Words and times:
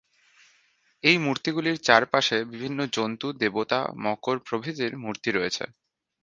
এই 1.03 1.17
মূর্তিগুলির 1.17 1.77
চারপাশে 1.79 2.37
বিভিন্ন 2.51 2.79
জন্তু, 2.93 3.27
দেবতা, 3.41 3.79
মকর 4.03 4.37
প্রভৃতির 4.39 4.93
মূর্তি 4.97 5.29
রয়েছে। 5.31 5.63